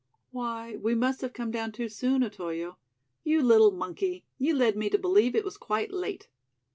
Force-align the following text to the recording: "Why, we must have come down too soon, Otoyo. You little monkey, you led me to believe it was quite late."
"Why, 0.31 0.77
we 0.77 0.95
must 0.95 1.21
have 1.21 1.31
come 1.31 1.51
down 1.51 1.73
too 1.73 1.87
soon, 1.87 2.23
Otoyo. 2.23 2.79
You 3.23 3.43
little 3.43 3.69
monkey, 3.69 4.25
you 4.39 4.55
led 4.55 4.75
me 4.75 4.89
to 4.89 4.97
believe 4.97 5.35
it 5.35 5.45
was 5.45 5.57
quite 5.57 5.91
late." 5.93 6.27